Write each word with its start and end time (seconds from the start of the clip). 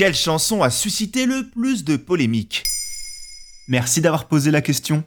Quelle 0.00 0.14
chanson 0.14 0.62
a 0.62 0.70
suscité 0.70 1.26
le 1.26 1.50
plus 1.50 1.84
de 1.84 1.96
polémiques? 1.96 2.62
Merci 3.68 4.00
d'avoir 4.00 4.28
posé 4.28 4.50
la 4.50 4.62
question. 4.62 5.04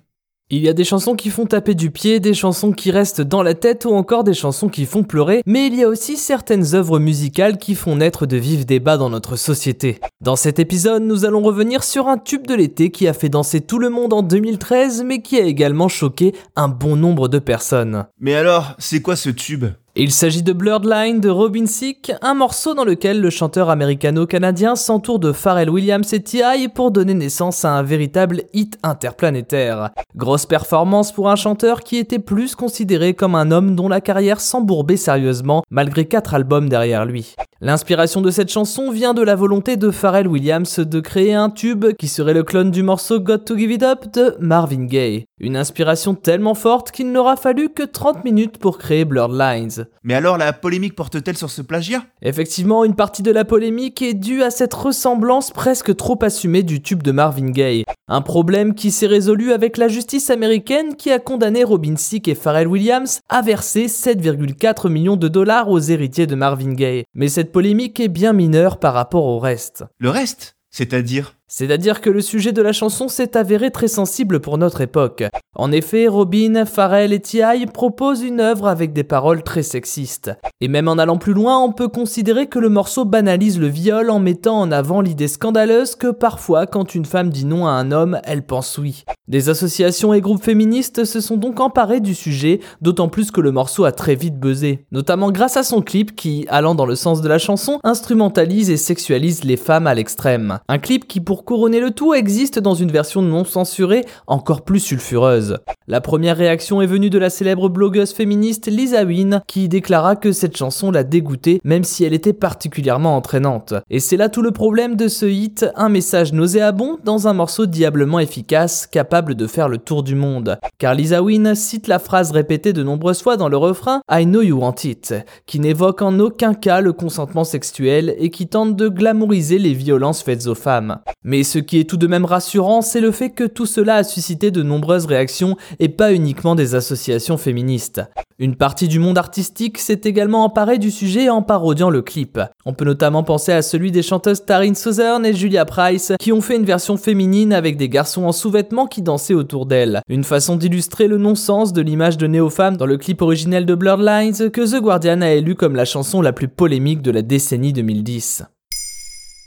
Il 0.51 0.61
y 0.61 0.69
a 0.69 0.73
des 0.73 0.83
chansons 0.83 1.15
qui 1.15 1.31
font 1.31 1.47
taper 1.47 1.73
du 1.73 1.89
pied, 1.89 2.19
des 2.19 2.35
chansons 2.35 2.71
qui 2.71 2.91
restent 2.91 3.21
dans 3.21 3.41
la 3.41 3.55
tête 3.55 3.85
ou 3.85 3.89
encore 3.95 4.23
des 4.23 4.35
chansons 4.35 4.69
qui 4.69 4.85
font 4.85 5.01
pleurer, 5.01 5.41
mais 5.47 5.65
il 5.65 5.73
y 5.73 5.83
a 5.83 5.87
aussi 5.87 6.15
certaines 6.15 6.75
œuvres 6.75 6.99
musicales 6.99 7.57
qui 7.57 7.73
font 7.73 7.95
naître 7.95 8.27
de 8.27 8.37
vifs 8.37 8.67
débats 8.67 8.97
dans 8.97 9.09
notre 9.09 9.35
société. 9.35 9.99
Dans 10.21 10.35
cet 10.35 10.59
épisode, 10.59 11.01
nous 11.01 11.25
allons 11.25 11.41
revenir 11.41 11.83
sur 11.83 12.07
un 12.07 12.19
tube 12.19 12.45
de 12.45 12.53
l'été 12.53 12.91
qui 12.91 13.07
a 13.07 13.13
fait 13.13 13.29
danser 13.29 13.61
tout 13.61 13.79
le 13.79 13.89
monde 13.89 14.13
en 14.13 14.21
2013, 14.21 15.01
mais 15.03 15.23
qui 15.23 15.39
a 15.39 15.43
également 15.43 15.87
choqué 15.87 16.35
un 16.55 16.67
bon 16.67 16.95
nombre 16.95 17.29
de 17.29 17.39
personnes. 17.39 18.05
Mais 18.19 18.35
alors, 18.35 18.75
c'est 18.77 19.01
quoi 19.01 19.15
ce 19.15 19.31
tube? 19.31 19.65
Il 19.95 20.11
s'agit 20.11 20.41
de 20.41 20.53
Blurred 20.53 20.85
Line 20.85 21.19
de 21.19 21.29
Robin 21.29 21.65
Thicke, 21.65 22.13
un 22.23 22.33
morceau 22.33 22.73
dans 22.73 22.83
lequel 22.83 23.21
le 23.21 23.29
chanteur 23.29 23.69
américano-canadien 23.69 24.75
s'entoure 24.75 25.19
de 25.19 25.31
Pharrell 25.31 25.69
Williams 25.69 26.11
et 26.13 26.19
T.I. 26.19 26.67
pour 26.69 26.89
donner 26.89 27.13
naissance 27.13 27.63
à 27.63 27.73
un 27.73 27.83
véritable 27.83 28.41
hit 28.53 28.79
interplanétaire. 28.81 29.91
Grosse 30.15 30.47
performance 30.47 31.11
pour 31.11 31.29
un 31.29 31.35
chanteur 31.35 31.81
qui 31.81 31.97
était 31.97 32.17
plus 32.17 32.55
considéré 32.55 33.13
comme 33.13 33.35
un 33.35 33.51
homme 33.51 33.75
dont 33.75 33.87
la 33.87 34.01
carrière 34.01 34.41
s'embourbait 34.41 34.97
sérieusement 34.97 35.61
malgré 35.69 36.05
quatre 36.05 36.33
albums 36.33 36.69
derrière 36.69 37.05
lui. 37.05 37.35
L'inspiration 37.61 38.21
de 38.21 38.31
cette 38.31 38.51
chanson 38.51 38.89
vient 38.89 39.13
de 39.13 39.21
la 39.21 39.35
volonté 39.35 39.77
de 39.77 39.91
Pharrell 39.91 40.27
Williams 40.27 40.79
de 40.79 40.99
créer 41.01 41.35
un 41.35 41.51
tube 41.51 41.93
qui 41.99 42.07
serait 42.07 42.33
le 42.33 42.43
clone 42.43 42.71
du 42.71 42.81
morceau 42.81 43.19
Got 43.19 43.37
to 43.45 43.55
Give 43.55 43.71
It 43.71 43.83
Up 43.83 44.11
de 44.11 44.35
Marvin 44.39 44.85
Gaye. 44.85 45.27
Une 45.43 45.57
inspiration 45.57 46.15
tellement 46.15 46.55
forte 46.55 46.91
qu'il 46.91 47.11
n'aura 47.11 47.35
fallu 47.35 47.67
que 47.67 47.83
30 47.83 48.23
minutes 48.23 48.59
pour 48.59 48.77
créer 48.77 49.03
Blurred 49.03 49.37
Lines. 49.37 49.87
Mais 50.01 50.13
alors 50.13 50.37
la 50.37 50.53
polémique 50.53 50.95
porte-t-elle 50.95 51.35
sur 51.35 51.49
ce 51.49 51.61
plagiat? 51.61 52.05
Effectivement, 52.21 52.85
une 52.85 52.95
partie 52.95 53.23
de 53.23 53.31
la 53.31 53.43
polémique 53.43 54.01
est 54.01 54.13
due 54.13 54.41
à 54.41 54.49
cette 54.49 54.73
ressemblance 54.73 55.51
presque 55.51 55.97
trop 55.97 56.17
assumée 56.21 56.63
du 56.63 56.81
tube 56.81 57.03
de 57.03 57.11
Marvin 57.11 57.49
Gaye. 57.49 57.83
Un 58.07 58.21
problème 58.21 58.73
qui 58.73 58.89
s'est 58.89 59.05
résolu 59.05 59.51
avec 59.51 59.75
la 59.75 59.89
justice 59.89 60.29
américaine 60.29 60.95
qui 60.95 61.11
a 61.11 61.19
condamné 61.19 61.65
Robin 61.65 61.95
Thicke 61.95 62.29
et 62.29 62.35
Pharrell 62.35 62.69
Williams 62.69 63.19
à 63.27 63.41
verser 63.41 63.87
7,4 63.87 64.87
millions 64.87 65.17
de 65.17 65.27
dollars 65.27 65.67
aux 65.67 65.79
héritiers 65.79 66.25
de 66.25 66.35
Marvin 66.35 66.71
Gaye. 66.71 67.03
Mais 67.15 67.27
cette 67.27 67.51
polémique 67.51 67.99
est 67.99 68.07
bien 68.07 68.31
mineure 68.31 68.79
par 68.79 68.93
rapport 68.93 69.25
au 69.25 69.39
reste. 69.39 69.83
Le 69.99 70.09
reste? 70.09 70.55
C'est-à-dire? 70.75 71.35
C'est-à-dire 71.47 72.01
que 72.01 72.09
le 72.09 72.21
sujet 72.21 72.51
de 72.51 72.63
la 72.63 72.73
chanson 72.73 73.07
s'est 73.07 73.37
avéré 73.37 73.69
très 73.69 73.87
sensible 73.87 74.39
pour 74.39 74.57
notre 74.57 74.81
époque. 74.81 75.23
En 75.55 75.71
effet, 75.71 76.07
Robin, 76.07 76.65
Pharrell 76.65 77.13
et 77.13 77.19
T.I. 77.19 77.67
proposent 77.67 78.23
une 78.23 78.39
œuvre 78.39 78.67
avec 78.67 78.91
des 78.91 79.03
paroles 79.03 79.43
très 79.43 79.61
sexistes. 79.61 80.31
Et 80.61 80.67
même 80.67 80.87
en 80.87 80.97
allant 80.97 81.17
plus 81.17 81.33
loin, 81.33 81.59
on 81.59 81.71
peut 81.71 81.89
considérer 81.89 82.47
que 82.47 82.57
le 82.57 82.69
morceau 82.69 83.05
banalise 83.05 83.59
le 83.59 83.67
viol 83.67 84.09
en 84.09 84.19
mettant 84.19 84.59
en 84.59 84.71
avant 84.71 85.01
l'idée 85.01 85.27
scandaleuse 85.27 85.95
que 85.95 86.07
parfois, 86.07 86.65
quand 86.65 86.95
une 86.95 87.05
femme 87.05 87.29
dit 87.29 87.45
non 87.45 87.67
à 87.67 87.71
un 87.71 87.91
homme, 87.91 88.19
elle 88.23 88.43
pense 88.43 88.79
oui. 88.79 89.03
Des 89.27 89.49
associations 89.49 90.13
et 90.13 90.21
groupes 90.21 90.43
féministes 90.43 91.05
se 91.05 91.21
sont 91.21 91.37
donc 91.37 91.59
emparés 91.59 92.01
du 92.01 92.15
sujet, 92.15 92.59
d'autant 92.81 93.07
plus 93.07 93.29
que 93.29 93.39
le 93.39 93.51
morceau 93.51 93.85
a 93.85 93.91
très 93.91 94.15
vite 94.15 94.39
buzzé. 94.39 94.85
Notamment 94.91 95.31
grâce 95.31 95.55
à 95.55 95.63
son 95.63 95.81
clip 95.81 96.15
qui, 96.15 96.45
allant 96.49 96.73
dans 96.73 96.85
le 96.85 96.95
sens 96.95 97.21
de 97.21 97.29
la 97.29 97.37
chanson, 97.37 97.79
instrumentalise 97.83 98.71
et 98.71 98.77
sexualise 98.77 99.43
les 99.43 99.57
femmes 99.57 99.87
à 99.87 99.93
l'extrême. 99.93 100.59
Un 100.67 100.79
clip 100.79 101.07
qui, 101.07 101.21
pour 101.21 101.45
couronner 101.45 101.79
le 101.79 101.91
tout, 101.91 102.13
existe 102.15 102.57
dans 102.59 102.73
une 102.73 102.91
version 102.91 103.21
non 103.21 103.45
censurée 103.45 104.03
encore 104.27 104.63
plus 104.63 104.79
sulfureuse. 104.79 105.42
La 105.87 105.99
première 105.99 106.37
réaction 106.37 106.81
est 106.81 106.87
venue 106.87 107.09
de 107.09 107.17
la 107.17 107.29
célèbre 107.29 107.67
blogueuse 107.67 108.13
féministe 108.13 108.67
Lisa 108.67 109.03
Wynne, 109.03 109.41
qui 109.47 109.67
déclara 109.67 110.15
que 110.15 110.31
cette 110.31 110.55
chanson 110.55 110.91
l'a 110.91 111.03
dégoûtée, 111.03 111.59
même 111.65 111.83
si 111.83 112.05
elle 112.05 112.13
était 112.13 112.31
particulièrement 112.31 113.17
entraînante. 113.17 113.73
Et 113.89 113.99
c'est 113.99 114.15
là 114.15 114.29
tout 114.29 114.41
le 114.41 114.51
problème 114.51 114.95
de 114.95 115.09
ce 115.09 115.25
hit, 115.25 115.65
un 115.75 115.89
message 115.89 116.31
nauséabond 116.31 116.99
dans 117.03 117.27
un 117.27 117.33
morceau 117.33 117.65
diablement 117.65 118.19
efficace, 118.19 118.87
capable 118.87 119.35
de 119.35 119.45
faire 119.45 119.67
le 119.67 119.77
tour 119.77 120.03
du 120.03 120.15
monde. 120.15 120.57
Car 120.77 120.95
Lisa 120.95 121.21
Wynne 121.21 121.53
cite 121.53 121.87
la 121.87 121.99
phrase 121.99 122.31
répétée 122.31 122.71
de 122.71 122.83
nombreuses 122.83 123.21
fois 123.21 123.35
dans 123.35 123.49
le 123.49 123.57
refrain 123.57 124.01
I 124.09 124.25
know 124.25 124.41
you 124.41 124.57
want 124.57 124.75
it, 124.85 125.13
qui 125.45 125.59
n'évoque 125.59 126.01
en 126.01 126.17
aucun 126.19 126.53
cas 126.53 126.79
le 126.79 126.93
consentement 126.93 127.43
sexuel 127.43 128.15
et 128.17 128.29
qui 128.29 128.47
tente 128.47 128.77
de 128.77 128.87
glamouriser 128.87 129.59
les 129.59 129.73
violences 129.73 130.23
faites 130.23 130.47
aux 130.47 130.55
femmes. 130.55 130.99
Mais 131.25 131.43
ce 131.43 131.59
qui 131.59 131.79
est 131.79 131.89
tout 131.89 131.97
de 131.97 132.07
même 132.07 132.25
rassurant, 132.25 132.81
c'est 132.81 133.01
le 133.01 133.11
fait 133.11 133.31
que 133.31 133.43
tout 133.43 133.65
cela 133.65 133.95
a 133.95 134.03
suscité 134.03 134.49
de 134.49 134.63
nombreuses 134.63 135.05
réactions 135.05 135.32
et 135.79 135.89
pas 135.89 136.13
uniquement 136.13 136.55
des 136.55 136.75
associations 136.75 137.37
féministes. 137.37 138.01
Une 138.39 138.55
partie 138.55 138.87
du 138.87 138.99
monde 138.99 139.17
artistique 139.17 139.77
s'est 139.77 140.01
également 140.03 140.43
emparée 140.43 140.77
du 140.77 140.91
sujet 140.91 141.29
en 141.29 141.41
parodiant 141.41 141.89
le 141.89 142.01
clip. 142.01 142.39
On 142.65 142.73
peut 142.73 142.85
notamment 142.85 143.23
penser 143.23 143.51
à 143.51 143.61
celui 143.61 143.91
des 143.91 144.01
chanteuses 144.01 144.45
Taryn 144.45 144.73
Southern 144.73 145.25
et 145.25 145.33
Julia 145.33 145.65
Price 145.65 146.13
qui 146.19 146.31
ont 146.31 146.41
fait 146.41 146.55
une 146.55 146.65
version 146.65 146.97
féminine 146.97 147.53
avec 147.53 147.77
des 147.77 147.89
garçons 147.89 148.23
en 148.23 148.31
sous-vêtements 148.31 148.87
qui 148.87 149.01
dansaient 149.01 149.33
autour 149.33 149.65
d'elles. 149.65 150.01
Une 150.09 150.23
façon 150.23 150.55
d'illustrer 150.55 151.07
le 151.07 151.17
non-sens 151.17 151.73
de 151.73 151.81
l'image 151.81 152.17
de 152.17 152.27
néo-femme 152.27 152.77
dans 152.77 152.85
le 152.85 152.97
clip 152.97 153.21
originel 153.21 153.65
de 153.65 153.75
Blurred 153.75 154.05
Lines 154.05 154.51
que 154.51 154.61
The 154.61 154.81
Guardian 154.81 155.21
a 155.21 155.29
élu 155.29 155.55
comme 155.55 155.75
la 155.75 155.85
chanson 155.85 156.21
la 156.21 156.33
plus 156.33 156.47
polémique 156.47 157.01
de 157.01 157.11
la 157.11 157.21
décennie 157.21 157.73
2010. 157.73 158.43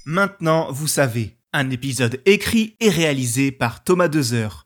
Maintenant, 0.06 0.68
vous 0.70 0.86
savez, 0.86 1.36
un 1.52 1.70
épisode 1.70 2.20
écrit 2.26 2.76
et 2.80 2.90
réalisé 2.90 3.50
par 3.50 3.82
Thomas 3.82 4.08
Dezer. 4.08 4.65